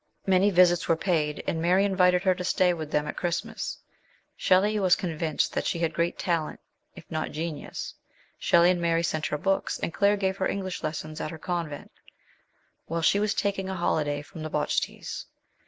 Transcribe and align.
Many 0.25 0.49
visits 0.49 0.87
were 0.87 0.95
paid, 0.95 1.43
and 1.45 1.61
Mary 1.61 1.85
invited 1.85 2.23
her 2.23 2.33
to 2.33 2.43
stay 2.43 2.73
with 2.73 2.89
them 2.89 3.05
at 3.05 3.15
Christmas. 3.17 3.77
Shelley 4.35 4.71
10 4.73 4.81
* 4.81 4.81
148 4.81 4.81
MRS. 4.81 4.81
SHELLEY. 4.81 4.81
was 4.81 5.19
convinced 5.35 5.53
that 5.53 5.65
she 5.67 5.77
had 5.77 5.93
great 5.93 6.17
talent, 6.17 6.59
if 6.95 7.03
not 7.11 7.29
genius. 7.31 7.93
Shelley 8.39 8.71
and 8.71 8.81
Mary 8.81 9.03
sent 9.03 9.27
her 9.27 9.37
books, 9.37 9.77
and 9.77 9.93
Claire 9.93 10.17
gave 10.17 10.37
her 10.37 10.47
English 10.47 10.81
lessons 10.81 11.21
at 11.21 11.29
her 11.29 11.37
convent, 11.37 11.91
while 12.87 13.03
she 13.03 13.19
was 13.19 13.35
taking 13.35 13.69
a 13.69 13.75
holiday 13.75 14.23
from 14.23 14.41
the 14.41 14.49
Bojtis. 14.49 15.25